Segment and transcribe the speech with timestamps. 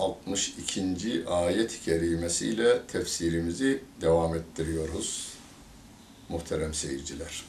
[0.00, 1.24] 62.
[1.28, 5.32] ayet-i kerimesiyle tefsirimizi devam ettiriyoruz.
[6.28, 7.44] Muhterem seyirciler.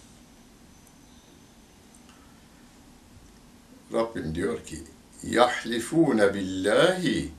[3.94, 4.80] Rabbim diyor ki
[5.24, 7.32] yahlifune billahi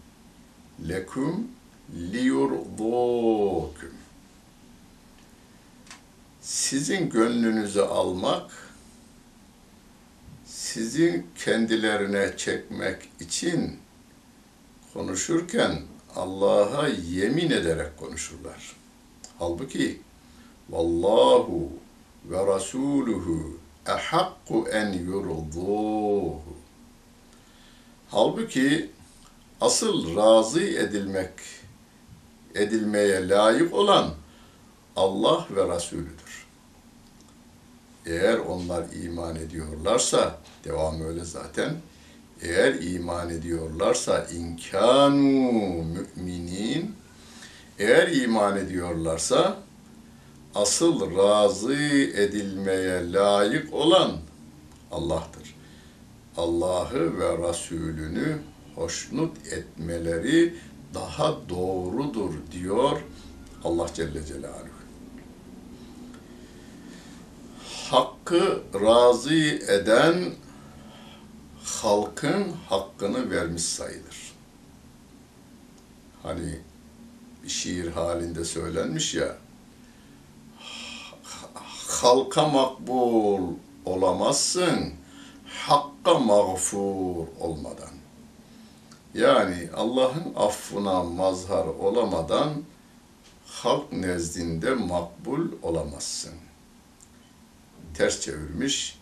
[0.89, 1.49] lekum
[2.13, 3.95] liyurdukum
[6.41, 8.51] sizin gönlünüzü almak
[10.47, 13.79] sizi kendilerine çekmek için
[14.93, 15.83] konuşurken
[16.17, 18.77] Allah'a yemin ederek konuşurlar.
[19.39, 20.01] Halbuki
[20.71, 21.69] vallahu
[22.25, 26.43] ve rasuluhu ehakku en yurduhu.
[28.11, 28.91] Halbuki
[29.61, 31.33] asıl razı edilmek
[32.55, 34.11] edilmeye layık olan
[34.97, 36.47] Allah ve Resulüdür.
[38.07, 41.77] Eğer onlar iman ediyorlarsa, devam öyle zaten,
[42.43, 45.53] eğer iman ediyorlarsa inkanu
[45.85, 46.95] müminin
[47.79, 49.57] eğer iman ediyorlarsa
[50.55, 51.75] asıl razı
[52.15, 54.13] edilmeye layık olan
[54.91, 55.55] Allah'tır.
[56.37, 58.39] Allah'ı ve Resulünü
[58.75, 60.55] hoşnut etmeleri
[60.95, 63.01] daha doğrudur diyor
[63.65, 64.73] Allah Celle Celaluhu.
[67.91, 69.35] Hakkı razı
[69.69, 70.15] eden
[71.65, 74.33] halkın hakkını vermiş sayılır.
[76.23, 76.59] Hani
[77.43, 79.37] bir şiir halinde söylenmiş ya,
[81.89, 84.95] halka makbul olamazsın,
[85.47, 87.93] hakka mağfur olmadan.
[89.15, 92.53] Yani Allah'ın affına mazhar olamadan
[93.47, 96.35] halk nezdinde makbul olamazsın.
[97.95, 98.99] Ters çevirmiş,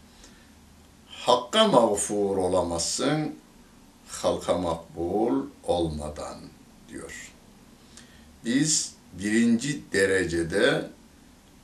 [1.20, 3.34] Hakka mağfur olamazsın,
[4.08, 6.36] halka makbul olmadan
[6.88, 7.32] diyor.
[8.44, 10.86] Biz birinci derecede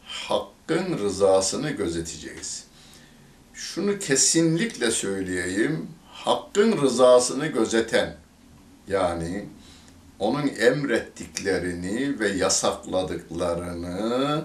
[0.05, 2.65] hakkın rızasını gözeteceğiz.
[3.55, 8.17] Şunu kesinlikle söyleyeyim, hakkın rızasını gözeten,
[8.89, 9.45] yani
[10.19, 14.45] onun emrettiklerini ve yasakladıklarını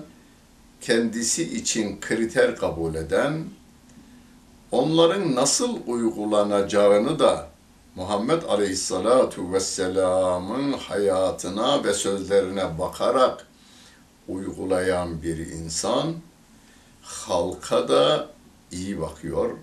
[0.82, 3.44] kendisi için kriter kabul eden
[4.72, 7.48] onların nasıl uygulanacağını da
[7.96, 13.48] Muhammed Aleyhisselatu Vesselam'ın hayatına ve sözlerine bakarak
[14.28, 16.16] uygulayan bir insan
[17.02, 18.30] halka da
[18.72, 19.58] iyi bakıyor,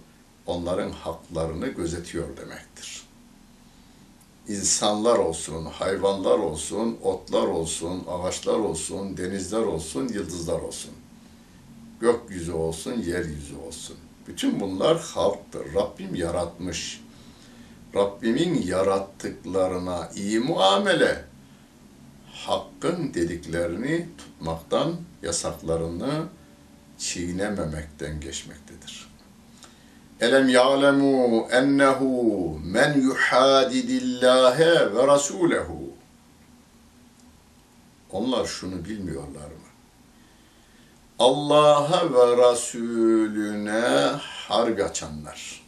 [0.46, 3.02] onların haklarını gözetiyor demektir.
[4.48, 10.90] İnsanlar olsun, hayvanlar olsun, otlar olsun, ağaçlar olsun, denizler olsun, yıldızlar olsun.
[12.00, 13.96] Gökyüzü olsun, yeryüzü olsun
[14.28, 15.74] bütün bunlar halktır.
[15.74, 17.00] Rabbim yaratmış.
[17.94, 21.24] Rabbimin yarattıklarına iyi muamele,
[22.32, 26.26] hakkın dediklerini tutmaktan, yasaklarını
[26.98, 29.08] çiğnememekten geçmektedir.
[30.20, 35.90] Elem ya'lemu ennehu men yuhadidillâhe ve rasûlehu.
[38.10, 39.67] Onlar şunu bilmiyorlar mı?
[41.19, 45.63] Allah'a ve Resulüne harp açanlar,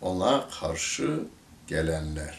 [0.00, 1.20] ona karşı
[1.66, 2.38] gelenler.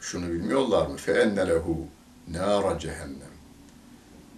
[0.00, 0.96] Şunu bilmiyorlar mı?
[0.96, 1.86] فَاَنَّ لَهُ
[2.32, 3.32] نَارَ cehennem.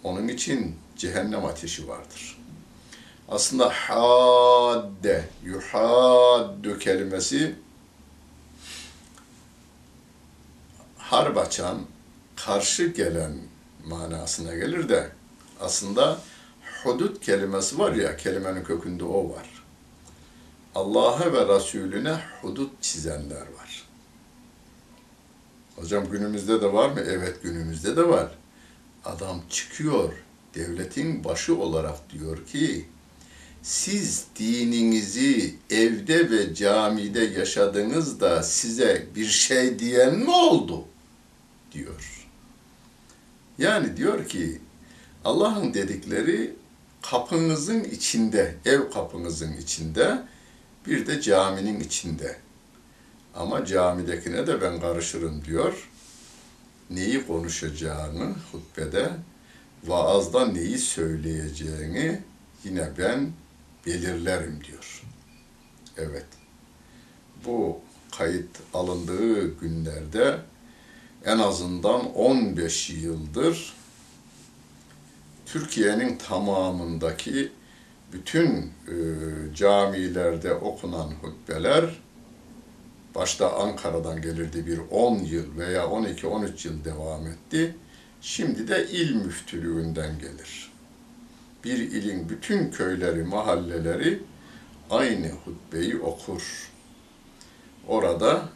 [0.04, 2.38] Onun için cehennem ateşi vardır.
[3.28, 7.54] Aslında hadde, yuhaddu kelimesi
[10.99, 11.78] harp açan,
[12.37, 13.32] karşı gelen
[13.85, 15.09] manasına gelir de
[15.61, 16.21] aslında
[16.83, 19.63] hudut kelimesi var ya kelimenin kökünde o var.
[20.75, 23.87] Allah'a ve Resulüne hudut çizenler var.
[25.75, 26.99] Hocam günümüzde de var mı?
[26.99, 28.31] Evet günümüzde de var.
[29.05, 30.13] Adam çıkıyor
[30.55, 32.85] devletin başı olarak diyor ki
[33.61, 40.85] siz dininizi evde ve camide yaşadınız da size bir şey diyen mi oldu?
[41.71, 42.19] diyor.
[43.59, 44.61] Yani diyor ki
[45.25, 46.56] Allah'ın dedikleri
[47.01, 50.23] kapınızın içinde, ev kapınızın içinde,
[50.88, 52.38] bir de caminin içinde.
[53.35, 55.89] Ama camidekine de ben karışırım diyor.
[56.89, 59.09] Neyi konuşacağını hutbede,
[59.83, 62.21] vaazda neyi söyleyeceğini
[62.63, 63.31] yine ben
[63.85, 65.03] belirlerim diyor.
[65.97, 66.25] Evet.
[67.45, 67.79] Bu
[68.17, 70.39] kayıt alındığı günlerde
[71.29, 73.73] en azından 15 yıldır
[75.45, 77.51] Türkiye'nin tamamındaki
[78.13, 78.95] bütün e,
[79.55, 81.85] camilerde okunan hutbeler
[83.15, 87.75] başta Ankara'dan gelirdi bir 10 yıl veya 12-13 yıl devam etti.
[88.21, 90.71] Şimdi de il müftülüğünden gelir.
[91.63, 94.19] Bir ilin bütün köyleri, mahalleleri
[94.89, 96.71] aynı hutbeyi okur.
[97.87, 98.49] Orada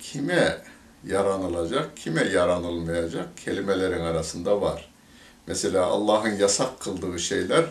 [0.00, 0.71] kime
[1.06, 4.92] yaranılacak, kime yaranılmayacak kelimelerin arasında var.
[5.46, 7.64] Mesela Allah'ın yasak kıldığı şeyler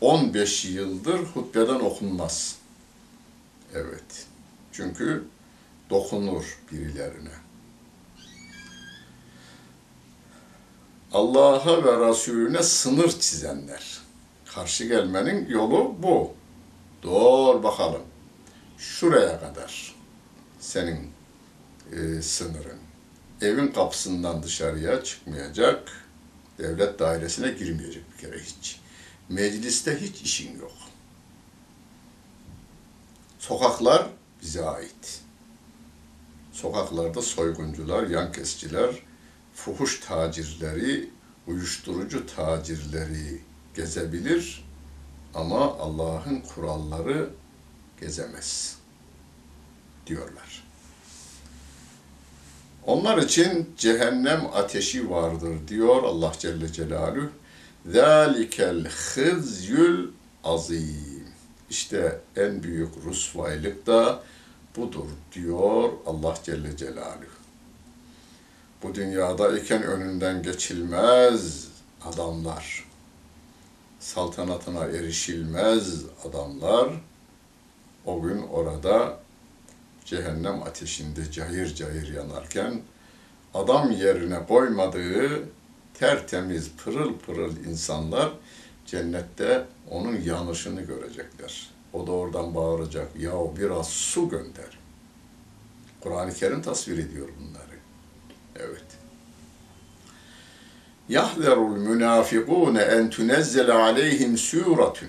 [0.00, 2.56] 15 yıldır hutbeden okunmaz.
[3.74, 4.26] Evet.
[4.72, 5.24] Çünkü
[5.90, 7.30] dokunur birilerine.
[11.12, 13.98] Allah'a ve Resulüne sınır çizenler.
[14.54, 16.32] Karşı gelmenin yolu bu.
[17.02, 18.02] Doğru bakalım.
[18.78, 19.94] Şuraya kadar
[20.60, 21.17] senin
[21.92, 22.78] e, sınırın.
[23.40, 25.92] Evin kapısından dışarıya çıkmayacak,
[26.58, 28.80] devlet dairesine girmeyecek bir kere hiç.
[29.28, 30.72] Mecliste hiç işin yok.
[33.38, 34.06] Sokaklar
[34.42, 35.20] bize ait.
[36.52, 38.94] Sokaklarda soyguncular, yan kesiciler,
[39.54, 41.10] fuhuş tacirleri,
[41.46, 43.42] uyuşturucu tacirleri
[43.74, 44.64] gezebilir
[45.34, 47.30] ama Allah'ın kuralları
[48.00, 48.76] gezemez
[50.06, 50.67] diyorlar.
[52.88, 57.28] Onlar için cehennem ateşi vardır diyor Allah Celle Celaluhu.
[57.86, 60.08] Zalikel hızyül
[60.44, 61.24] azim.
[61.70, 64.22] İşte en büyük rusvaylık da
[64.76, 67.38] budur diyor Allah Celle Celaluhu.
[68.82, 71.68] Bu dünyada iken önünden geçilmez
[72.04, 72.84] adamlar,
[74.00, 76.88] saltanatına erişilmez adamlar
[78.04, 79.18] o gün orada
[80.08, 82.80] cehennem ateşinde cayır cayır yanarken
[83.54, 85.42] adam yerine koymadığı
[85.94, 88.32] tertemiz pırıl pırıl insanlar
[88.86, 91.70] cennette onun yanışını görecekler.
[91.92, 94.78] O da oradan bağıracak, ya biraz su gönder.
[96.00, 97.78] Kur'an-ı Kerim tasvir ediyor bunları.
[98.56, 98.84] Evet.
[101.08, 105.08] Yahzerul münafikune en tunezzele aleyhim suratun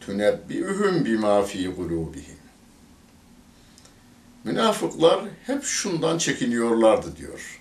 [0.00, 2.39] tunebbi'uhum bima fi kulubihim.
[4.44, 7.60] Münafıklar hep şundan çekiniyorlardı diyor.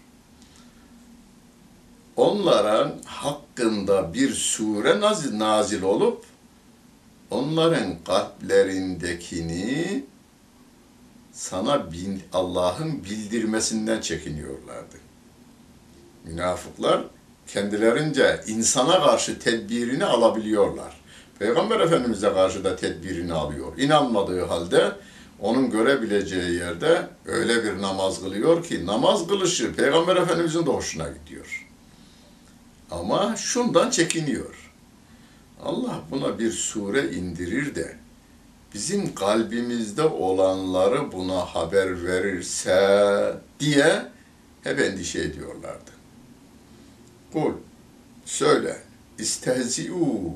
[2.15, 4.99] Onların hakkında bir sure
[5.39, 6.25] nazil, olup
[7.31, 10.03] onların kalplerindekini
[11.31, 11.91] sana
[12.33, 14.97] Allah'ın bildirmesinden çekiniyorlardı.
[16.23, 17.03] Münafıklar
[17.47, 20.99] kendilerince insana karşı tedbirini alabiliyorlar.
[21.39, 23.77] Peygamber Efendimiz'e karşı da tedbirini alıyor.
[23.77, 24.91] İnanmadığı halde
[25.41, 31.67] onun görebileceği yerde öyle bir namaz kılıyor ki namaz kılışı Peygamber Efendimiz'in de hoşuna gidiyor.
[32.91, 34.71] Ama şundan çekiniyor.
[35.63, 37.97] Allah buna bir sure indirir de
[38.73, 44.05] bizim kalbimizde olanları buna haber verirse diye
[44.63, 45.91] hep endişe ediyorlardı.
[47.33, 47.51] Kul,
[48.25, 48.77] söyle,
[49.19, 50.33] istehzi'u.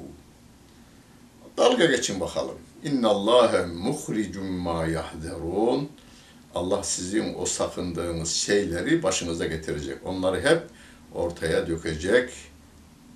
[1.57, 2.57] Dalga geçin bakalım.
[2.84, 5.90] İnna Allahe muhricun ma yahzerun.
[6.56, 9.98] Allah sizin o sakındığınız şeyleri başınıza getirecek.
[10.06, 10.62] Onları hep
[11.13, 12.30] ortaya dökecek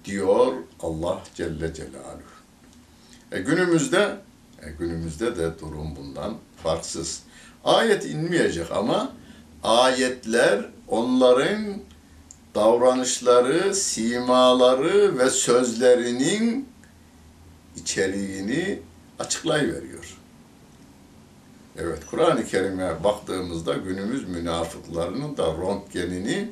[0.05, 2.37] diyor Allah Celle Celaluhu.
[3.31, 4.17] E günümüzde
[4.61, 7.23] e günümüzde de durum bundan farksız.
[7.63, 9.11] Ayet inmeyecek ama
[9.63, 11.77] ayetler onların
[12.55, 16.69] davranışları, simaları ve sözlerinin
[17.75, 18.79] içeriğini
[19.19, 20.17] açıklayıveriyor.
[21.77, 26.49] Evet, Kur'an-ı Kerim'e baktığımızda günümüz münafıklarının da röntgenini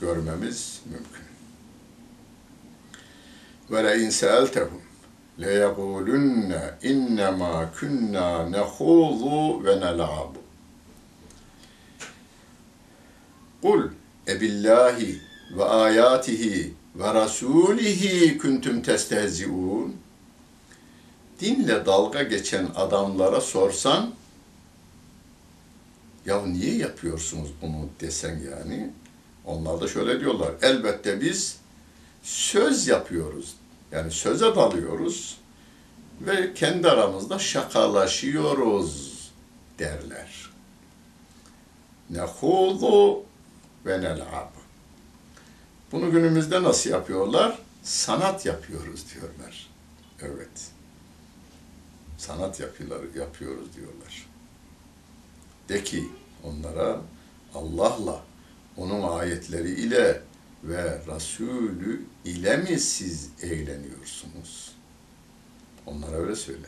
[0.00, 1.28] görmemiz mümkün.
[3.70, 4.82] Ve le in seeltehum
[5.40, 10.38] le yekulunne innema kunna nehuzu ve nel'abu.
[13.62, 13.82] Kul
[14.26, 15.20] ebillahi
[15.56, 19.96] ve ayatihi ve rasulihi kuntum testehzi'un.
[21.40, 24.14] Dinle dalga geçen adamlara sorsan
[26.26, 28.90] ya niye yapıyorsunuz bunu desen yani
[29.44, 30.52] onlar da şöyle diyorlar.
[30.62, 31.58] Elbette biz
[32.22, 33.54] söz yapıyoruz.
[33.92, 35.38] Yani söze dalıyoruz
[36.20, 39.18] ve kendi aramızda şakalaşıyoruz
[39.78, 40.50] derler.
[42.10, 43.22] Nehudu
[43.86, 44.48] ve nel'ab.
[45.92, 47.58] Bunu günümüzde nasıl yapıyorlar?
[47.82, 49.70] Sanat yapıyoruz diyorlar.
[50.20, 50.77] Evet.
[52.18, 54.28] Sanat yapıyorlar, yapıyoruz diyorlar.
[55.68, 56.08] De ki
[56.44, 57.00] onlara
[57.54, 58.24] Allah'la,
[58.76, 60.22] onun ayetleri ile
[60.64, 64.72] ve Resulü ile mi siz eğleniyorsunuz?
[65.86, 66.66] Onlara öyle söyle.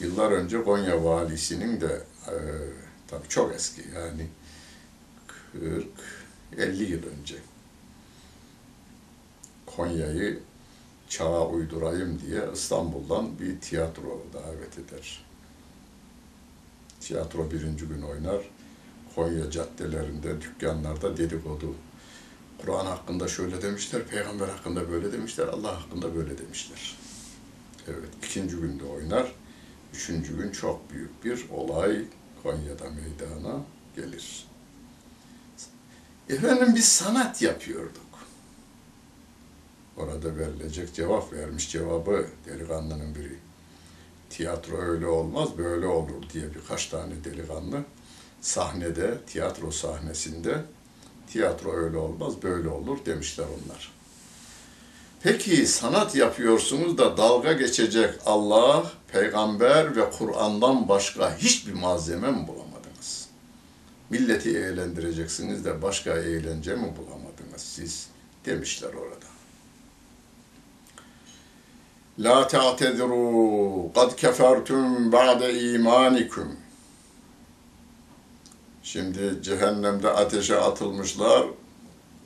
[0.00, 2.34] Yıllar önce Konya valisinin de e,
[3.08, 4.26] tabii çok eski yani
[5.52, 5.86] 40
[6.58, 7.36] 50 yıl önce
[9.66, 10.40] Konya'yı
[11.08, 15.24] çağa uydurayım diye İstanbul'dan bir tiyatro davet eder.
[17.00, 18.42] Tiyatro birinci gün oynar.
[19.14, 21.74] Konya caddelerinde, dükkanlarda dedikodu.
[22.58, 26.96] Kur'an hakkında şöyle demişler, peygamber hakkında böyle demişler, Allah hakkında böyle demişler.
[27.88, 29.32] Evet, ikinci günde oynar.
[29.94, 32.04] Üçüncü gün çok büyük bir olay
[32.42, 33.60] Konya'da meydana
[33.96, 34.46] gelir.
[36.28, 38.05] Efendim biz sanat yapıyorduk.
[39.96, 43.38] Orada verilecek cevap vermiş cevabı delikanlının biri.
[44.30, 47.84] Tiyatro öyle olmaz, böyle olur diye birkaç tane delikanlı
[48.40, 50.62] sahnede, tiyatro sahnesinde
[51.32, 53.92] tiyatro öyle olmaz, böyle olur demişler onlar.
[55.22, 63.28] Peki sanat yapıyorsunuz da dalga geçecek Allah, peygamber ve Kur'an'dan başka hiçbir malzeme mi bulamadınız?
[64.10, 68.06] Milleti eğlendireceksiniz de başka eğlence mi bulamadınız siz?
[68.44, 69.35] Demişler orada.
[72.18, 76.56] La ta'tediru kad kefertum ba'de imanikum.
[78.82, 81.46] Şimdi cehennemde ateşe atılmışlar.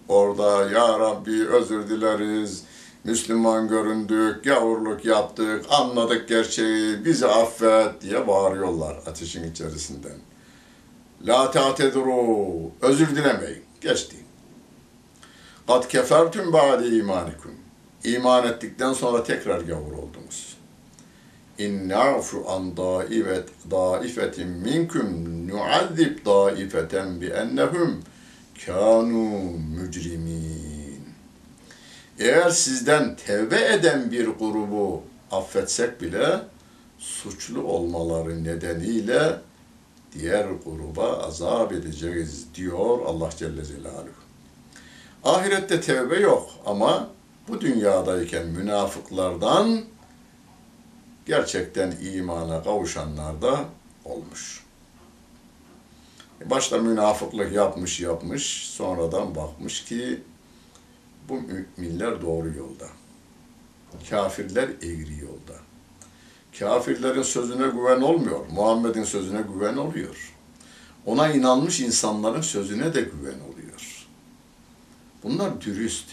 [0.09, 2.63] Orada ya Rabbi özür dileriz.
[3.05, 10.19] Müslüman göründük, gavurluk yaptık, anladık gerçeği, bizi affet diye bağırıyorlar ateşin içerisinden.
[11.27, 13.65] La ta'tediru, özür dilemeyin.
[13.81, 14.17] Geçti.
[15.67, 17.60] Kad kefertum ba'de imanikum.
[18.05, 20.57] İman ettikten sonra tekrar gavur oldunuz.
[21.59, 28.03] İn na'fu an daifet daifetin minkum nu'azzib daifeten bi ennehum
[28.67, 31.05] kanu mücrimin.
[32.19, 36.41] Eğer sizden tevbe eden bir grubu affetsek bile
[36.99, 39.39] suçlu olmaları nedeniyle
[40.13, 44.21] diğer gruba azap edeceğiz diyor Allah Celle Celaluhu.
[45.25, 47.09] Ahirette tevbe yok ama
[47.51, 49.81] bu dünyadayken münafıklardan
[51.27, 53.65] gerçekten imana kavuşanlar da
[54.05, 54.65] olmuş.
[56.45, 60.23] Başta münafıklık yapmış yapmış, sonradan bakmış ki
[61.29, 62.87] bu müminler doğru yolda.
[64.11, 65.61] Kafirler eğri yolda.
[66.59, 70.35] Kafirlerin sözüne güven olmuyor, Muhammed'in sözüne güven oluyor.
[71.07, 74.07] Ona inanmış insanların sözüne de güven oluyor.
[75.23, 76.07] Bunlar dürüst,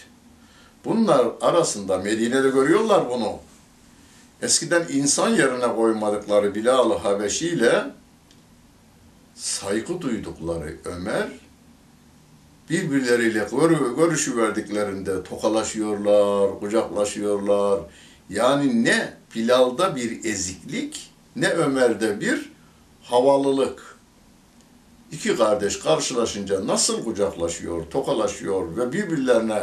[0.84, 3.38] Bunlar arasında Medine'de görüyorlar bunu.
[4.42, 7.84] Eskiden insan yerine koymadıkları Bilal-ı Habeşi ile
[9.34, 11.28] saygı duydukları Ömer
[12.70, 13.46] birbirleriyle
[13.96, 17.80] görüşü verdiklerinde tokalaşıyorlar, kucaklaşıyorlar.
[18.30, 22.52] Yani ne Bilal'da bir eziklik ne Ömer'de bir
[23.02, 23.98] havalılık.
[25.12, 29.62] İki kardeş karşılaşınca nasıl kucaklaşıyor, tokalaşıyor ve birbirlerine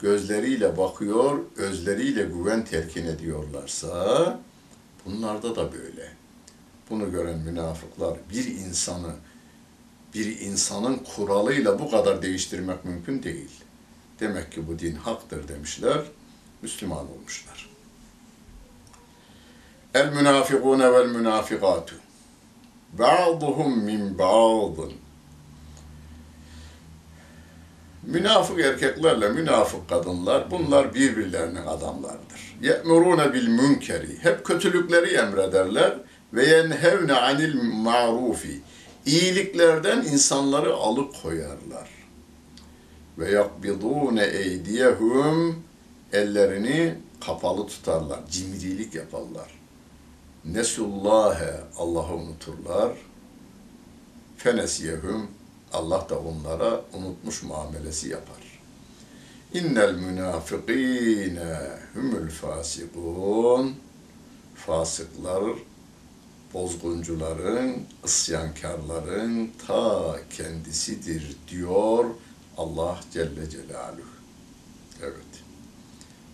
[0.00, 4.40] gözleriyle bakıyor, özleriyle güven terkin ediyorlarsa
[5.04, 6.12] bunlarda da böyle.
[6.90, 9.12] Bunu gören münafıklar bir insanı
[10.14, 13.50] bir insanın kuralıyla bu kadar değiştirmek mümkün değil.
[14.20, 16.00] Demek ki bu din haktır demişler,
[16.62, 17.70] Müslüman olmuşlar.
[19.94, 21.94] El münafikune vel münafikatu
[22.92, 24.92] ba'duhum min ba'dın
[28.06, 32.56] Münafık erkeklerle münafık kadınlar bunlar birbirlerinin adamlarıdır.
[32.62, 34.18] Ye'murune bil münkeri.
[34.22, 35.94] Hep kötülükleri emrederler
[36.32, 38.60] ve yenhevne anil marufi.
[39.06, 41.88] İyiliklerden insanları alıkoyarlar.
[43.18, 45.62] Ve yakbidune eydiyehum
[46.12, 46.94] ellerini
[47.26, 48.20] kapalı tutarlar.
[48.30, 49.50] Cimrilik yaparlar.
[50.44, 52.92] Nesullâhe Allah'ı unuturlar.
[54.36, 55.30] Fenesiyehum
[55.76, 58.60] Allah da onlara unutmuş muamelesi yapar.
[59.54, 61.58] İnnel münafıkîne
[61.94, 63.74] humul fasikun
[64.54, 65.44] fasıklar
[66.54, 72.04] bozguncuların, isyankarların ta kendisidir diyor
[72.56, 74.16] Allah Celle Celaluhu.
[75.02, 75.32] Evet.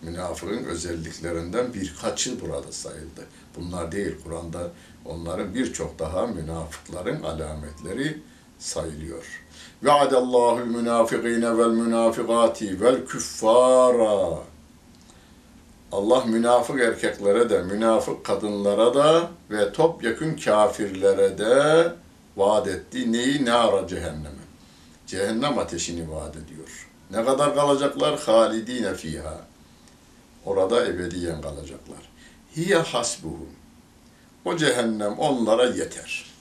[0.01, 3.27] Münafığın özelliklerinden birkaçı burada sayıldı.
[3.55, 4.71] Bunlar değil, Kur'an'da
[5.05, 8.21] onların birçok daha münafıkların alametleri
[8.63, 9.41] sayılıyor.
[10.65, 14.39] Münafikine vel münafikati vel küffara.
[15.91, 21.91] Allah münafık erkeklere de, münafık kadınlara da ve topyekun kafirlere de
[22.37, 23.11] vaat etti.
[23.11, 23.45] Neyi?
[23.45, 24.43] Ne ara cehennemi.
[25.07, 26.89] Cehennem ateşini vaat ediyor.
[27.11, 28.19] Ne kadar kalacaklar?
[28.19, 29.39] Halidine fiha.
[30.45, 32.09] Orada ebediyen kalacaklar.
[32.55, 33.49] Hiye hasbuhum.
[34.45, 36.32] O cehennem onlara yeter.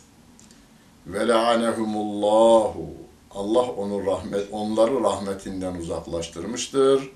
[1.06, 2.86] Ve la'anehumullahu.
[3.30, 7.10] Allah onu rahmet, onları rahmetinden uzaklaştırmıştır.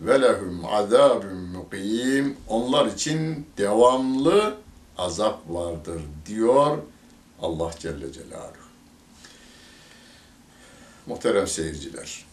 [0.00, 2.36] Ve lehum azabun mukim.
[2.48, 4.56] Onlar için devamlı
[4.98, 6.78] azap vardır diyor
[7.42, 8.62] Allah Celle Celaluhu.
[11.06, 12.24] Muhterem seyirciler,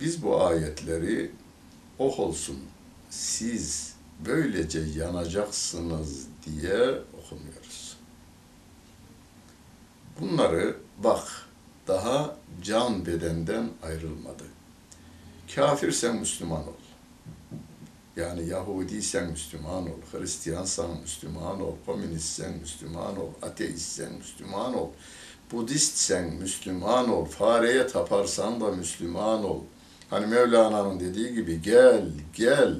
[0.00, 1.30] biz bu ayetleri
[1.98, 2.58] oh olsun
[3.10, 3.94] siz
[4.26, 6.78] böylece yanacaksınız diye
[7.18, 7.95] okumuyoruz.
[10.20, 11.28] Bunları bak
[11.88, 14.44] daha can bedenden ayrılmadı.
[15.54, 16.72] Kafirsen Müslüman ol.
[18.16, 24.88] Yani Yahudiysen Müslüman ol, Hristiyansan Müslüman ol, komünistsen Müslüman ol, ateistsen Müslüman ol,
[25.52, 29.60] Budistsen Müslüman ol, fareye taparsan da Müslüman ol.
[30.10, 32.74] Hani Mevlana'nın dediği gibi gel, gel,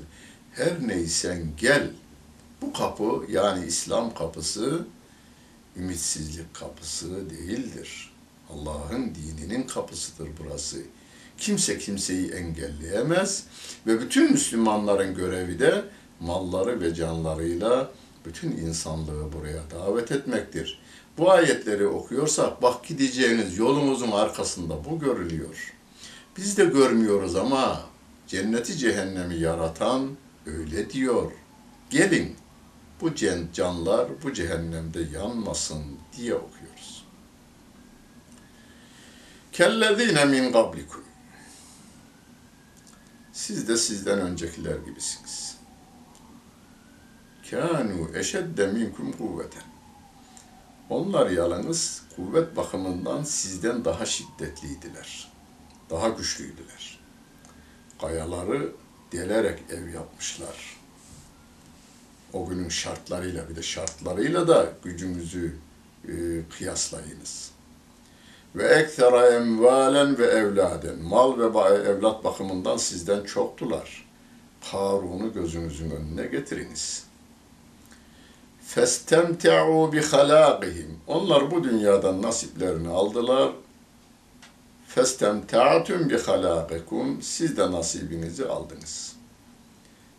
[0.53, 1.91] her neysen gel.
[2.63, 4.85] Bu kapı yani İslam kapısı
[5.79, 8.13] ümitsizlik kapısı değildir.
[8.51, 10.79] Allah'ın dininin kapısıdır burası.
[11.39, 13.45] Kimse kimseyi engelleyemez
[13.87, 15.85] ve bütün Müslümanların görevi de
[16.21, 17.91] malları ve canlarıyla
[18.25, 20.79] bütün insanlığı buraya davet etmektir.
[21.19, 25.75] Bu ayetleri okuyorsak bak gideceğiniz yolumuzun arkasında bu görülüyor.
[26.37, 27.81] Biz de görmüyoruz ama
[28.27, 30.09] cenneti cehennemi yaratan
[30.47, 31.33] öyle diyor.
[31.91, 32.37] Gelin
[33.01, 33.15] bu
[33.55, 35.85] canlar bu cehennemde yanmasın
[36.17, 37.07] diye okuyoruz.
[39.53, 41.05] Kellezine min qablikum.
[43.33, 45.57] Siz de sizden öncekiler gibisiniz.
[47.51, 49.63] Kanu eşedde minkum kuvveten.
[50.91, 55.33] Onlar yalnız kuvvet bakımından sizden daha şiddetliydiler.
[55.91, 57.01] Daha güçlüydüler.
[58.01, 58.73] Kayaları
[59.13, 60.76] delerek ev yapmışlar.
[62.33, 65.57] O günün şartlarıyla bir de şartlarıyla da gücünüzü
[66.09, 66.13] e,
[66.59, 67.51] kıyaslayınız.
[68.57, 70.99] Ve ekthera emvalen ve evladen.
[70.99, 74.07] Mal ve evlat bakımından sizden çoktular.
[74.71, 77.05] Karun'u gözünüzün önüne getiriniz.
[78.67, 80.99] Festemte'u bi halâkihim.
[81.07, 83.53] Onlar bu dünyadan nasiplerini aldılar.
[84.89, 87.23] Festemte'atüm bi halâkikum.
[87.23, 89.17] Siz de nasibinizi aldınız.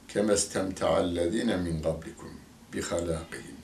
[0.07, 2.31] Kemestemte'allezîne min qablikum
[2.73, 3.57] bi halâkihim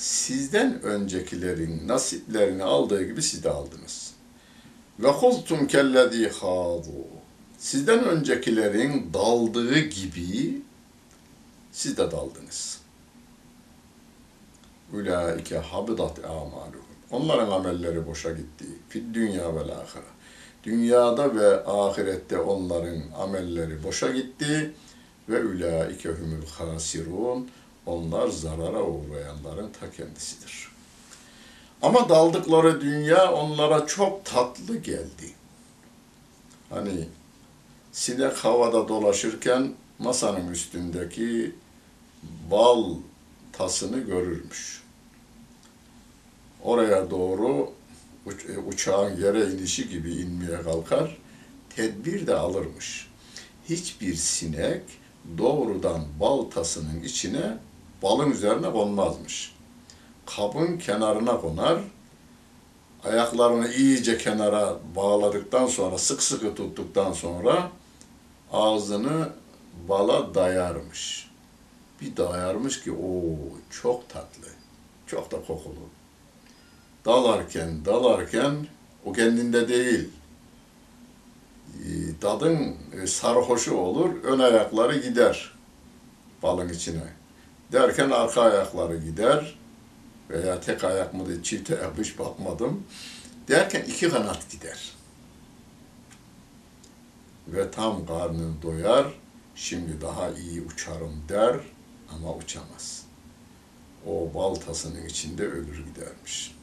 [0.00, 4.12] sizden öncekilerin nasiplerini aldığı gibi siz de aldınız.
[4.98, 7.04] Ve hultum kellezî hâzû.
[7.58, 10.62] Sizden öncekilerin daldığı gibi
[11.72, 12.80] siz de daldınız.
[14.92, 16.90] Ulaike habidat amaluhum.
[17.10, 18.64] Onların amelleri boşa gitti.
[18.88, 20.10] Fid dünya ve ahire.
[20.64, 24.72] Dünyada ve ahirette onların amelleri boşa gitti.
[25.28, 27.50] Ve ulaike humul hasirun
[27.86, 30.68] onlar zarara uğrayanların ta kendisidir.
[31.82, 35.34] Ama daldıkları dünya onlara çok tatlı geldi.
[36.70, 37.08] Hani
[37.92, 41.54] sinek havada dolaşırken masanın üstündeki
[42.50, 42.94] bal
[43.52, 44.82] tasını görürmüş.
[46.62, 47.72] Oraya doğru
[48.48, 51.18] e, uçağın yere inişi gibi inmeye kalkar,
[51.76, 53.08] tedbir de alırmış.
[53.68, 54.82] Hiçbir sinek
[55.38, 57.58] doğrudan bal tasının içine
[58.02, 59.54] balın üzerine konmazmış.
[60.26, 61.80] Kabın kenarına konar,
[63.04, 67.70] ayaklarını iyice kenara bağladıktan sonra, sık sıkı tuttuktan sonra
[68.52, 69.28] ağzını
[69.88, 71.30] bala dayarmış.
[72.00, 73.22] Bir dayarmış ki o
[73.70, 74.48] çok tatlı,
[75.06, 75.88] çok da kokulu.
[77.04, 78.66] Dalarken, dalarken
[79.04, 80.08] o kendinde değil.
[82.22, 85.52] Dadın e, sarhoşu olur, ön ayakları gider
[86.42, 87.12] balın içine.
[87.72, 89.58] Derken arka ayakları gider
[90.30, 92.84] veya tek ayak mı değil, çift ayak hiç bakmadım.
[93.48, 94.92] Derken iki kanat gider.
[97.48, 99.06] Ve tam karnını doyar,
[99.54, 101.56] şimdi daha iyi uçarım der
[102.14, 103.04] ama uçamaz.
[104.06, 106.59] O baltasının içinde ölür gidermiş.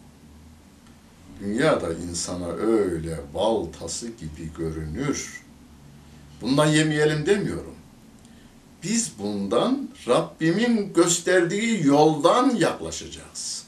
[1.39, 5.43] Dünyada insana öyle baltası gibi görünür.
[6.41, 7.73] Bundan yemeyelim demiyorum.
[8.84, 13.63] biz bundan Rabbimin gösterdiği yoldan yaklaşacağız.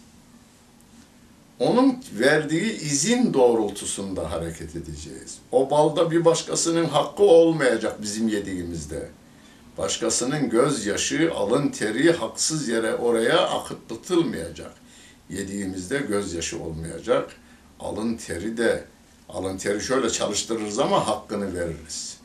[1.60, 5.38] Onun verdiği izin doğrultusunda hareket edeceğiz.
[5.52, 9.10] O balda bir başkasının hakkı olmayacak bizim yediğimizde.
[9.78, 14.74] Başkasının gözyaşı, alın teri haksız yere oraya akıtlatılmayacak.
[15.30, 17.36] Yediğimizde gözyaşı olmayacak.
[17.80, 18.86] Alın teri de,
[19.30, 22.18] alın teri şöyle çalıştırırız ama hakkını veririz.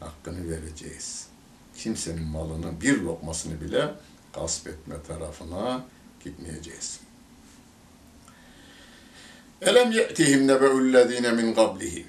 [0.00, 1.26] Hakkını vereceğiz.
[1.76, 3.90] Kimsenin malını, bir lokmasını bile
[4.34, 5.84] gasp etme tarafına
[6.24, 7.00] gitmeyeceğiz.
[9.62, 12.06] Elem ye'tihim nebe'ullezine min qablihim.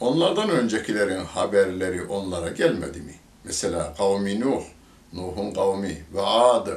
[0.00, 3.14] Onlardan öncekilerin haberleri onlara gelmedi mi?
[3.44, 4.62] Mesela kavmi Nuh,
[5.12, 6.68] Nuh'un kavmi ve Ad,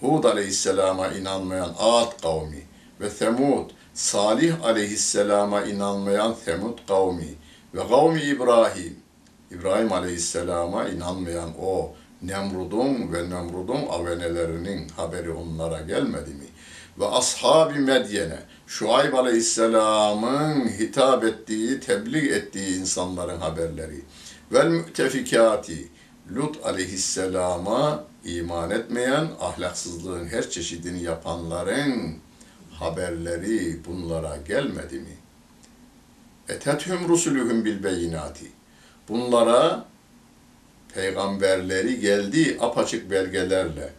[0.00, 2.62] Hud aleyhisselama inanmayan Ad kavmi
[3.00, 7.34] ve Semud, Salih aleyhisselama inanmayan Semud kavmi
[7.74, 8.96] ve kavmi İbrahim,
[9.50, 16.46] İbrahim aleyhisselama inanmayan o Nemrud'un ve Nemrud'un avenelerinin haberi onlara gelmedi mi?
[16.98, 24.02] Ve ashab-ı Medyene, Şuayb aleyhisselamın hitap ettiği, tebliğ ettiği insanların haberleri.
[24.52, 25.88] Vel mütefikati,
[26.36, 32.20] Lut aleyhisselama iman etmeyen, ahlaksızlığın her çeşidini yapanların
[32.80, 35.16] haberleri bunlara gelmedi mi?
[36.48, 38.46] Etethüm rusulühüm bil beyinati.
[39.08, 39.84] Bunlara
[40.94, 43.92] peygamberleri geldi apaçık belgelerle.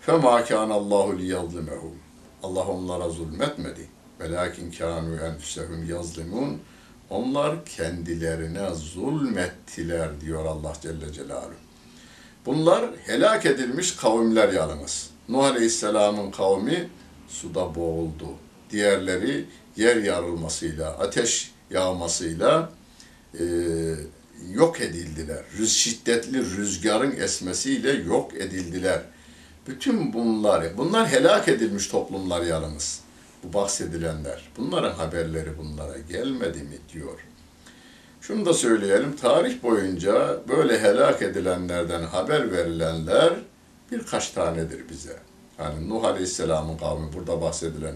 [0.00, 1.94] Fema kana Allahu liyazlimehum.
[2.42, 3.88] Allah onlara zulmetmedi.
[4.20, 6.60] Velakin kanu enfusehum yazlimun.
[7.10, 11.52] Onlar kendilerine zulmettiler diyor Allah Celle Celaluhu.
[12.46, 15.10] Bunlar helak edilmiş kavimler yalnız.
[15.28, 16.88] Nuh Aleyhisselam'ın kavmi
[17.28, 18.28] suda boğuldu.
[18.70, 19.44] Diğerleri
[19.76, 22.72] yer yarılmasıyla, ateş yağmasıyla
[23.34, 23.44] e,
[24.52, 25.42] yok edildiler.
[25.58, 29.02] Rüz, şiddetli rüzgarın esmesiyle yok edildiler.
[29.66, 33.00] Bütün bunlar, bunlar helak edilmiş toplumlar yalnız.
[33.42, 34.48] Bu bahsedilenler.
[34.56, 37.18] Bunların haberleri bunlara gelmedi mi diyor.
[38.20, 43.32] Şunu da söyleyelim, tarih boyunca böyle helak edilenlerden haber verilenler
[43.92, 45.16] birkaç tanedir bize.
[45.58, 47.94] Yani Nuh Aleyhisselam'ın kavmi, burada bahsedilen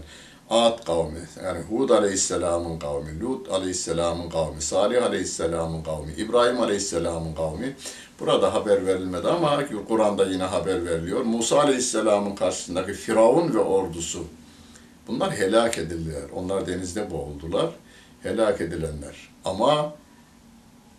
[0.49, 7.75] Ad kavmi, yani Hud Aleyhisselam'ın kavmi, Lut Aleyhisselam'ın kavmi, Salih Aleyhisselam'ın kavmi, İbrahim Aleyhisselam'ın kavmi.
[8.19, 11.21] Burada haber verilmedi ama Kur'an'da yine haber veriliyor.
[11.21, 14.25] Musa Aleyhisselam'ın karşısındaki Firavun ve ordusu.
[15.07, 16.23] Bunlar helak edildiler.
[16.35, 17.69] Onlar denizde boğuldular.
[18.23, 19.29] Helak edilenler.
[19.45, 19.93] Ama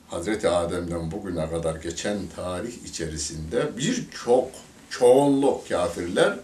[0.08, 4.48] Hazreti Adem'den bugüne kadar geçen tarih içerisinde birçok
[4.90, 6.38] çoğunluk kafirler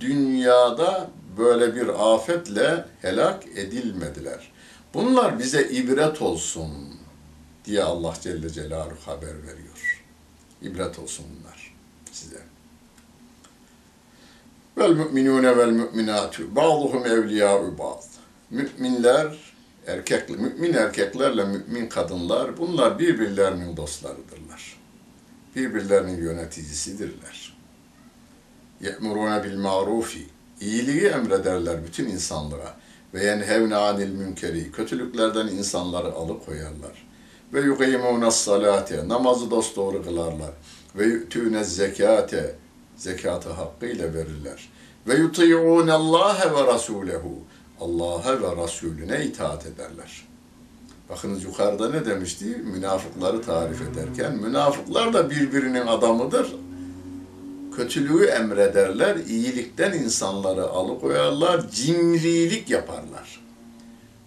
[0.00, 4.52] dünyada böyle bir afetle helak edilmediler.
[4.94, 6.70] Bunlar bize ibret olsun
[7.64, 10.02] diye Allah Celle Celaluhu haber veriyor.
[10.62, 11.74] İbret olsun bunlar
[12.12, 12.40] size.
[14.78, 18.02] Vel müminune vel müminatü ba'duhum evliyâ'u ba'd.
[18.50, 19.38] Müminler,
[19.86, 24.78] erkek, mümin erkeklerle mümin kadınlar bunlar birbirlerinin dostlarıdırlar.
[25.56, 27.43] Birbirlerinin yöneticisidirler.
[28.80, 30.26] Bil ma'rufi
[30.60, 32.74] iyiliği emrederler bütün insanlara
[33.14, 37.06] ve yenhevne anil münkeri kötülüklerden insanları alıkoyarlar.
[37.52, 40.50] Ve yukimune salate namazı dosdoğru kılarlar.
[40.96, 42.54] Ve yütüne zekate
[42.96, 44.68] zekatı hakkıyla verirler.
[45.08, 47.38] Ve yuti'un Allah ve Rasulehu
[47.80, 50.24] Allah'a ve Resulüne itaat ederler.
[51.10, 52.44] Bakınız yukarıda ne demişti?
[52.44, 56.54] Münafıkları tarif ederken, münafıklar da birbirinin adamıdır
[57.76, 63.40] kötülüğü emrederler, iyilikten insanları alıkoyarlar, cimrilik yaparlar.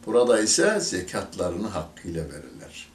[0.05, 2.87] Burada ise zekatlarını hakkıyla verirler.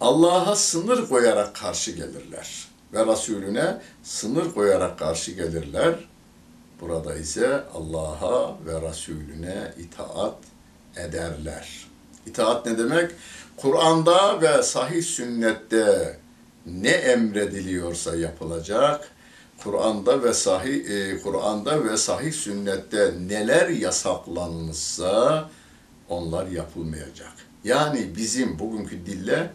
[0.00, 5.94] Allah'a sınır koyarak karşı gelirler ve Resulüne sınır koyarak karşı gelirler.
[6.80, 10.38] Burada ise Allah'a ve Resulüne itaat
[10.96, 11.86] ederler.
[12.26, 13.10] İtaat ne demek?
[13.56, 16.18] Kur'an'da ve sahih sünnette
[16.66, 19.10] ne emrediliyorsa yapılacak,
[19.62, 25.50] Kur'an'da ve sahih e, Kur'an'da ve sahih sünnette neler yasaklanmışsa
[26.08, 27.32] onlar yapılmayacak.
[27.64, 29.50] Yani bizim bugünkü dille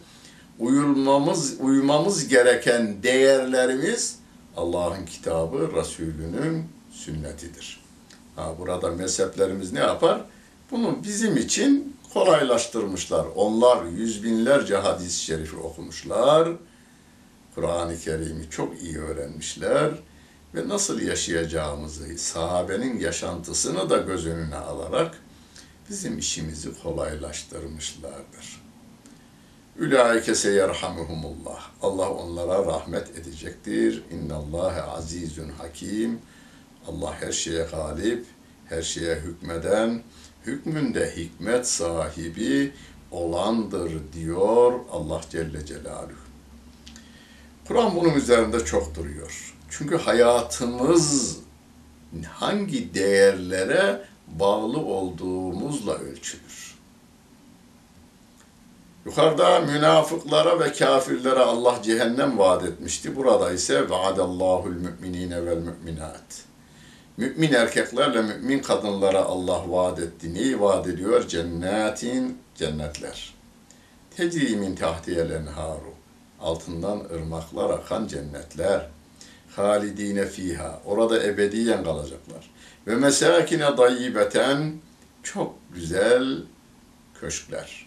[0.58, 4.18] uyulmamız uymamız gereken değerlerimiz
[4.56, 7.80] Allah'ın kitabı, Resulünün sünnetidir.
[8.36, 10.20] Ha, burada mezheplerimiz ne yapar?
[10.70, 13.26] Bunu bizim için kolaylaştırmışlar.
[13.36, 16.48] Onlar yüz binlerce hadis-i şerifi okumuşlar
[17.54, 19.90] Kur'an-ı Kerim'i çok iyi öğrenmişler
[20.54, 25.18] ve nasıl yaşayacağımızı, sahabenin yaşantısını da göz önüne alarak
[25.90, 28.62] bizim işimizi kolaylaştırmışlardır.
[29.78, 31.70] Ülaike seyerhamuhumullah.
[31.82, 34.02] Allah onlara rahmet edecektir.
[34.10, 36.18] İnnallâhe azizun hakim.
[36.88, 38.26] Allah her şeye galip,
[38.68, 40.02] her şeye hükmeden,
[40.46, 42.72] hükmünde hikmet sahibi
[43.10, 46.21] olandır diyor Allah Celle Celaluhu.
[47.68, 49.54] Kur'an bunun üzerinde çok duruyor.
[49.70, 51.38] Çünkü hayatımız
[52.28, 56.74] hangi değerlere bağlı olduğumuzla ölçülür.
[59.06, 63.16] Yukarıda münafıklara ve kafirlere Allah cehennem vaat etmişti.
[63.16, 66.44] Burada ise vaadallahu'l müminine vel müminat.
[67.16, 70.34] Mümin erkeklerle mümin kadınlara Allah vaat etti.
[70.34, 71.28] Neyi vaat ediyor?
[71.28, 73.34] Cennetin, cennetler.
[74.16, 75.91] Tecri min tahtiyel enharu.
[76.42, 78.88] Altından ırmaklar akan cennetler.
[79.56, 80.80] Halidine fiha.
[80.84, 82.50] Orada ebediyen kalacaklar.
[82.86, 84.72] Ve mesakine dayyibeten
[85.22, 86.42] çok güzel
[87.20, 87.86] köşkler.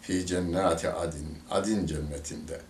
[0.00, 1.38] Fi cennati adin.
[1.50, 2.60] Adin cennetinde.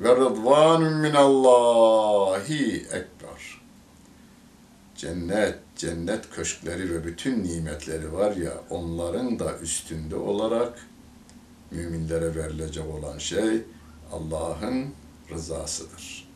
[0.00, 3.62] Ve rıdvanun minallahi ekber
[5.02, 10.86] cennet, cennet köşkleri ve bütün nimetleri var ya onların da üstünde olarak
[11.70, 13.62] müminlere verilecek olan şey
[14.12, 14.86] Allah'ın
[15.30, 16.28] rızasıdır.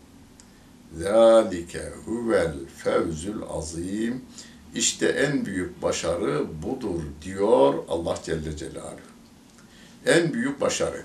[0.99, 4.25] Zalike huvel fevzül azim.
[4.75, 9.01] İşte en büyük başarı budur diyor Allah Celle Celaluhu.
[10.07, 11.03] En büyük başarı.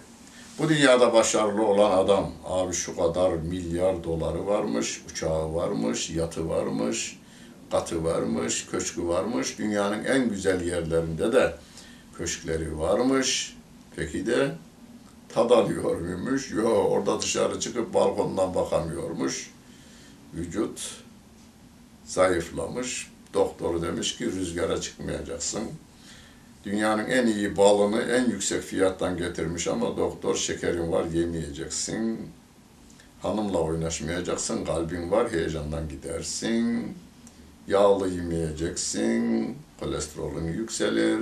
[0.60, 7.20] Bu dünyada başarılı olan adam, abi şu kadar milyar doları varmış, uçağı varmış, yatı varmış,
[7.72, 9.60] katı varmış, köşkü varmış.
[9.60, 11.56] Dünyanın en güzel yerlerinde de
[12.18, 13.58] köşkleri varmış.
[13.96, 14.52] Peki de
[15.34, 16.52] tad alıyor muymuş?
[16.52, 19.52] Yok orada dışarı çıkıp balkondan bakamıyormuş.
[20.34, 21.04] Vücut
[22.06, 23.12] zayıflamış.
[23.34, 25.64] Doktoru demiş ki rüzgara çıkmayacaksın.
[26.64, 32.20] Dünyanın en iyi balını en yüksek fiyattan getirmiş ama doktor şekerin var yemeyeceksin.
[33.22, 36.96] Hanımla oynaşmayacaksın, kalbin var heyecandan gidersin
[37.68, 41.20] yağlı yemeyeceksin, kolesterolün yükselir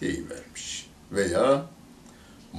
[0.00, 0.90] deyivermiş.
[1.12, 1.66] Veya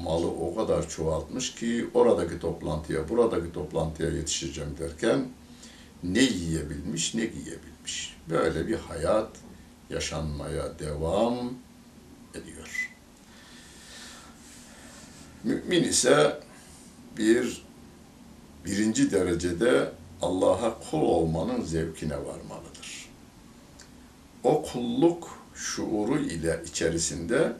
[0.03, 5.25] malı o kadar çoğaltmış ki oradaki toplantıya, buradaki toplantıya yetişeceğim derken
[6.03, 8.17] ne yiyebilmiş, ne giyebilmiş.
[8.29, 9.29] Böyle bir hayat
[9.89, 11.53] yaşanmaya devam
[12.33, 12.91] ediyor.
[15.43, 16.39] Mümin ise
[17.17, 17.65] bir
[18.65, 23.09] birinci derecede Allah'a kul olmanın zevkine varmalıdır.
[24.43, 27.53] O kulluk şuuru ile içerisinde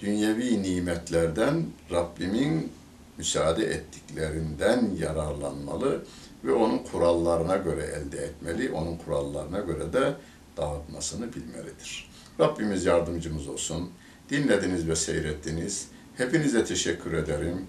[0.00, 2.72] dünyevi nimetlerden Rabbimin
[3.18, 6.04] müsaade ettiklerinden yararlanmalı
[6.44, 10.14] ve onun kurallarına göre elde etmeli, onun kurallarına göre de
[10.56, 12.10] dağıtmasını bilmelidir.
[12.40, 13.90] Rabbimiz yardımcımız olsun.
[14.30, 15.88] Dinlediniz ve seyrettiniz.
[16.16, 17.66] Hepinize teşekkür ederim.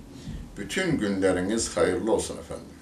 [0.58, 2.77] Bütün günleriniz hayırlı olsun efendim.